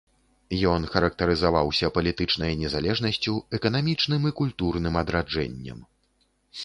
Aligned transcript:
Ён 0.71 0.81
характарызаваўся 0.93 1.91
палітычнай 1.97 2.57
незалежнасцю, 2.63 3.35
эканамічным 3.61 4.21
і 4.31 4.35
культурным 4.43 4.99
адраджэннем. 5.03 5.79